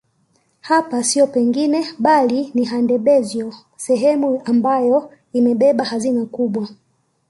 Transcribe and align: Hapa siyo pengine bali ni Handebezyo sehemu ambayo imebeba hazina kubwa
Hapa 0.61 1.03
siyo 1.03 1.27
pengine 1.27 1.85
bali 1.99 2.51
ni 2.53 2.65
Handebezyo 2.65 3.53
sehemu 3.75 4.41
ambayo 4.45 5.11
imebeba 5.33 5.83
hazina 5.83 6.25
kubwa 6.25 6.69